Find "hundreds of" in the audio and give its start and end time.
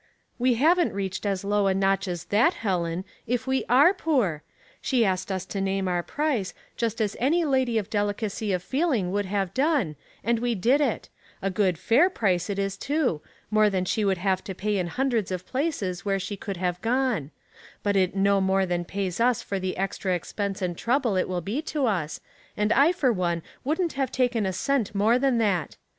14.87-15.45